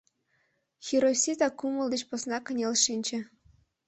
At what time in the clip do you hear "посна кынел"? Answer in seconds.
2.09-2.73